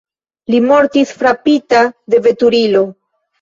Li 0.53 0.61
mortis 0.69 1.11
frapita 1.17 1.83
de 2.15 2.23
veturilo. 2.29 2.83